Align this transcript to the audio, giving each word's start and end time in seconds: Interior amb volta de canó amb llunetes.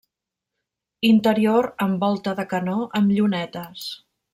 Interior 1.11 1.69
amb 1.87 2.03
volta 2.07 2.37
de 2.43 2.49
canó 2.57 2.79
amb 3.03 3.17
llunetes. 3.19 3.91